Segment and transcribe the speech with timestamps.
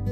[0.00, 0.06] こ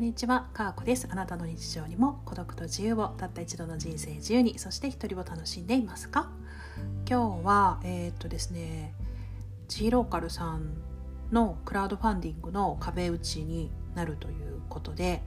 [0.00, 1.06] んにちは、かーこです。
[1.10, 6.30] あなたの日常にも孤独と自由をたった一度の人生自由に、そして一人を楽しんでいますか？
[7.08, 8.94] 今日は、えー、っとですね、
[9.68, 10.72] G ローカルさん
[11.32, 15.22] のクラウドファンディングの壁打ちになるということで、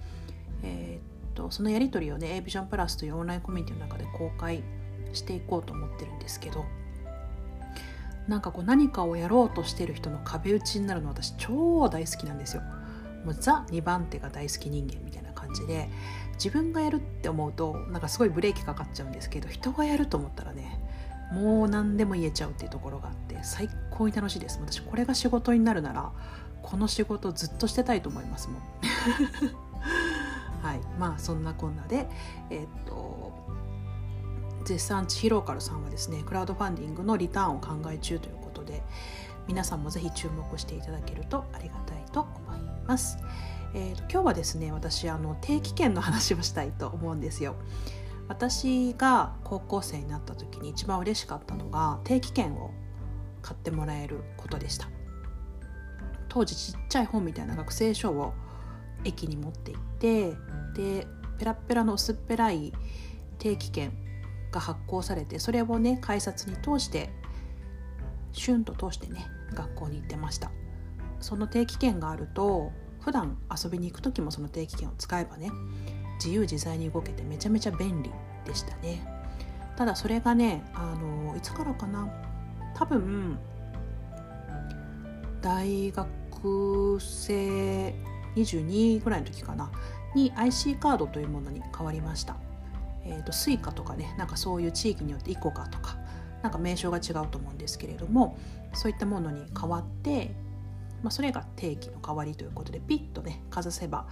[0.63, 4.63] えー、っとそのやり取りをね A ビジョンプラスというオンラインコミュニティの中で公開
[5.13, 6.65] していこうと思ってるんですけど
[8.30, 12.62] なんかこう何かをやろうとしてる人の壁打ちになるの私超大好きなんですよ。
[13.26, 15.90] もうザ2番手が大好き人間みたいな感じで
[16.36, 20.80] 自分がやるって思うとなんかすごいブレーキかかっちゃうんですけど人がやると思ったらね
[21.34, 24.59] もう何でも言えちゃうっていうところがあって最高に楽しいです。
[24.61, 26.11] 私これが仕事になるなら
[26.61, 28.61] この仕事ずっとしてたいと思いますもん。
[30.64, 30.80] はい。
[30.98, 32.08] まあそんなこんなで
[32.50, 33.34] えー、っと
[34.66, 38.84] 絶賛チヒローカルさんはですねクラウドファンディングのリターンを考え中ということで
[39.48, 43.17] 皆さんもぜひ注目していただけるとありがたいと思います。
[43.73, 47.56] えーと、今日はですね私あの定期券の話をしたいと思うんですよ。
[48.30, 52.72] 私が高校生になった時に一番嬉しかったのが定期券を
[53.42, 54.88] 買ってもらえることでした
[56.30, 58.33] 当時ちっちゃい本みたいな学生証を
[59.03, 60.33] 駅に持って行って
[60.76, 61.08] で
[61.39, 62.72] ペラペラの薄っぺらい
[63.39, 63.92] 定期券
[64.52, 67.09] が発行されてそれをね改札に通して
[68.31, 70.52] シュンと通してね学校に行ってました。
[71.19, 75.52] その定期券があると普段遊びに行く時もその定期券を使えばね
[76.16, 78.11] 自由自在に動けてめちゃめちゃ便利
[78.45, 79.05] でしたね。
[79.75, 82.09] ただそれがねあのいつからかな
[82.75, 83.38] 多分
[85.42, 86.08] 大学
[87.00, 87.94] 生
[88.36, 89.72] 22ぐらいの時かな
[90.16, 92.36] に IC カードというものに変わりました。
[93.05, 95.97] えーと、 Suica とかねなんかそういう地域によって ICOCA とか
[96.44, 98.38] なんか名称が違うと思うんですけれども
[98.73, 100.31] そういったものに変わって
[101.03, 104.08] まあ、それが定期の代わりということでピッとねかざせば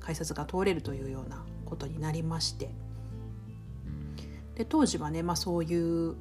[0.00, 2.70] 改札が通れるというようなことになりまして
[4.56, 6.16] で当時はね、まあ、そういう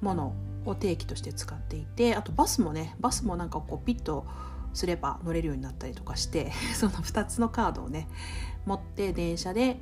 [0.00, 4.26] ものを定期として使っていてあとバスもねバスもなんかこうピッと
[4.74, 8.08] すれば乗れるようになったりとかして その2つのカードをね
[8.64, 9.78] 持って電車で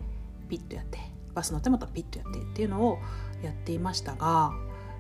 [0.49, 0.99] ピッとやって
[1.37, 2.99] バス乗ってまたピッとやってっていうのを
[3.43, 4.53] やっていましたが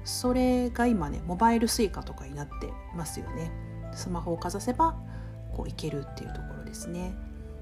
[0.04, 3.50] それが今ねモバイル Suica とかになってますよね。
[3.92, 4.94] スマホをかざせば
[5.52, 7.14] こう行けるっていうところですね。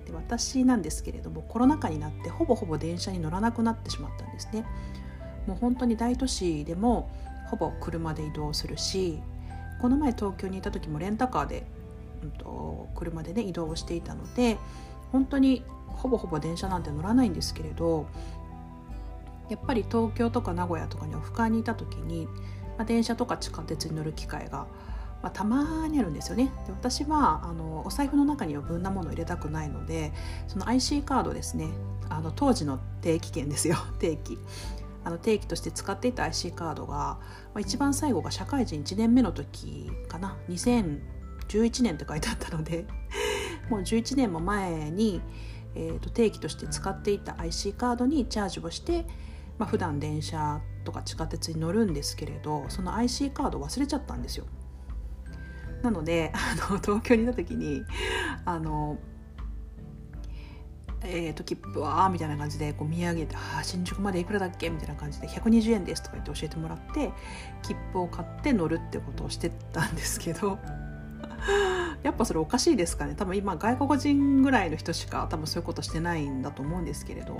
[0.05, 4.67] で私なんですけれどもコロナ禍になってほぼほぼ電車に乗らなくなってしまったんですね。
[5.47, 7.09] もう本当に大都市でも
[7.47, 9.21] ほぼ車で移動するし
[9.81, 11.65] この前東京にいた時もレンタカーで、
[12.23, 14.57] うんと、車でね移動をしていたので
[15.13, 18.07] 本当にほぼほぼ電車なんて乗らないんですけれど
[19.49, 22.27] やっぱり東京とか名古屋とかにオフ会にいた時に、
[22.77, 24.67] まあ、電車とか地下鉄に乗る機会が
[25.25, 26.53] まあ、たまにあるんですよね。
[26.67, 30.13] で私はあのお財布の中に余分なものを入れたくないので
[30.49, 31.69] その IC カードですね。
[32.11, 33.77] あの当時の定期券ですよ。
[33.99, 34.39] 定期。
[35.03, 37.19] あの定期として使っていた IC カードが、ま
[37.55, 40.37] あ、一番最後が社会人1年目の時かな。
[40.51, 42.87] 2011年って書いてあったので
[43.71, 45.23] もう11年も前に、
[45.75, 49.07] えーと、定期として使っていた IC カードにチャージをして、
[49.59, 54.47] まあ、普段電車とか地下鉄に乗るんですけれどその IC カード忘れちゃったんですよ。
[55.83, 57.83] なので あの東京にいた時に
[58.45, 58.99] あの
[61.07, 67.13] えーと、切符はみたいな感じでこう見上げて「あ新宿までいくらだっけ?」みたいな感じで「120円です」とか言って教えてもらって
[67.63, 70.59] 切符を買って乗るってことをしてたんですけど
[72.03, 73.15] やっぱそれおかしいですかね？
[73.15, 77.39] 多分今外国人ぐらいの人しか多分そういうことしてないんだと思うんですけれど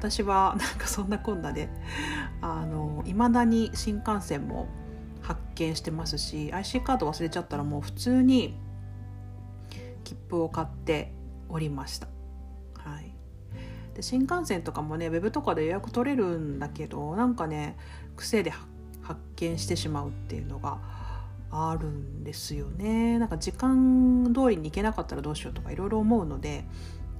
[0.00, 1.68] 私はなんかそんなこんなで
[3.04, 4.66] いまだに新幹線も
[5.20, 8.56] 発見してますし IC カード忘れちゃったらもう普通に
[10.02, 11.12] 切符を買って
[11.50, 12.08] おりました。
[12.78, 13.12] はい、
[13.94, 17.76] で新幹線とかもねウェブとかで予約取れるんだけどなんかね
[18.16, 18.54] 癖で
[19.02, 20.78] 発見してしまうっていうのが
[21.50, 26.64] あるんですよねなんか時間通りに行けなかったらどうしようとかいろいろ思うので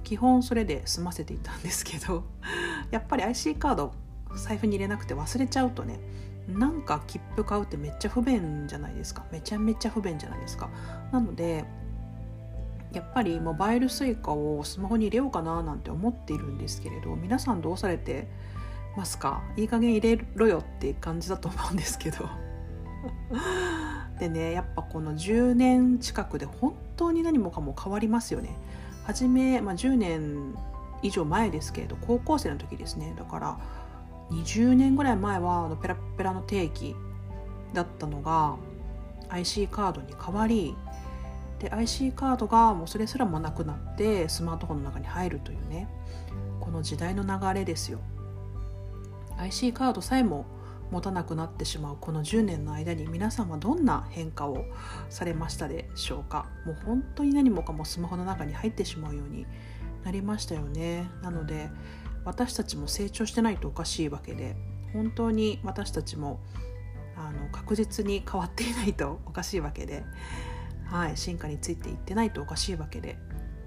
[0.03, 2.23] 基本それで済ませていたんですけど
[2.91, 3.93] やっぱり IC カード
[4.35, 5.99] 財布に入れなくて忘れちゃうとね
[6.47, 9.23] なんか切符買うってめっちゃ不便じゃないですか。
[9.31, 10.69] めちゃめちゃ不便じゃないですか。
[11.11, 11.65] なので
[12.91, 18.27] やっぱりモバイル Suica をスマホに入れようかななんて思っているんですけれど皆さんどうされて
[18.97, 19.43] ますか？
[19.55, 22.27] いい加減入れろよって感じだと思うんですけど。
[24.19, 28.55] でねやっぱこの10年近くで本当に何もかも変わりますよね。
[29.03, 30.55] 初め、まあ、10年
[31.01, 33.13] 以上前ですけれど高校生の時ですね。
[33.17, 33.57] だから
[34.31, 36.95] 20年ぐらい前はあのペラペラの定期
[37.73, 38.55] だったのが
[39.29, 40.75] IC カードに変わり
[41.59, 45.87] で IC カードがもうそれすらもなくなってスマートフォンの中に入るというね
[46.59, 47.99] この時代の流れですよ。
[49.37, 50.45] IC カードさえも
[50.91, 54.65] 持たなくなってしまうこの10年の間に皆さんはどんな変化を
[55.09, 56.47] されましたでしょうか？
[56.65, 59.45] もう本当に何もかもスマホの中に入ってしまうように
[60.03, 61.69] なりましたよねなので
[62.25, 64.55] 私たちも成長してないとおかしいわけで
[64.93, 66.39] 本当に私たちも
[67.15, 70.03] あの確実に変わっていないとおかしいわけで、
[70.85, 73.17] はい、進化についていってないとおかしいわけで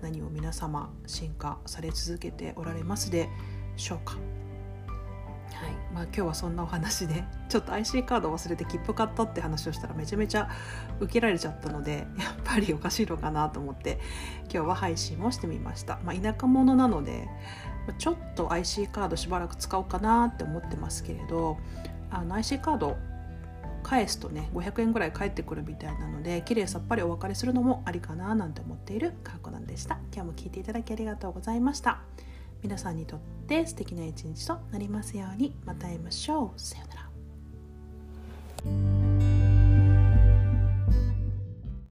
[0.03, 3.29] 何を皆様進化され続けておられますで
[3.76, 4.17] しょうか？
[5.54, 5.70] はい。
[5.92, 10.48] まあ、今日はそんなお話で ちょっと IC カード忘れて切符買ったって話をしたらめちゃめちゃ
[11.00, 14.00] 受けられちゃったので やっぱりおかしいのかなと思って
[14.52, 17.28] 今日は配信もしてみました、まあ、田舎者なので
[17.98, 21.58] ちょっと IC カードしばらく使おうかなって思ってますけれど
[22.10, 22.96] あの IC カード
[23.84, 29.98] 返すとね500円ぐらい返ってくるみたいなので綺麗さっぱりお別れするのもありかななんて思っているかこなんでした。
[30.12, 32.00] 今日も聞いていただきありがとうございました。
[32.64, 36.58] 皆さんにとって素敵な一日となりますようにまた会いましょう。
[36.58, 37.03] さようなら。